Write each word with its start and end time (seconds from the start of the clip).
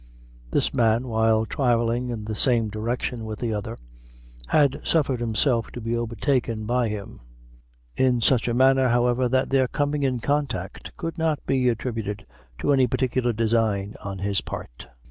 This 0.49 0.73
man, 0.73 1.07
while 1.09 1.45
travelling 1.45 2.09
in 2.09 2.25
the 2.25 2.33
same 2.35 2.69
direction 2.69 3.23
with 3.23 3.37
the 3.37 3.53
other, 3.53 3.77
had 4.47 4.81
suffered 4.83 5.19
himself 5.19 5.69
to 5.73 5.79
be 5.79 5.95
overtaken 5.95 6.65
by 6.65 6.89
him: 6.89 7.19
in 7.95 8.19
such 8.19 8.47
a 8.47 8.55
manner, 8.55 8.89
however, 8.89 9.29
that 9.29 9.51
their 9.51 9.67
coming 9.67 10.01
in 10.01 10.19
contact 10.19 10.97
could 10.97 11.19
not 11.19 11.45
be 11.45 11.69
attributed 11.69 12.25
to 12.61 12.73
any 12.73 12.87
particular 12.87 13.31
design 13.31 13.93
on 14.03 14.17
his 14.17 14.41
part. 14.41 14.87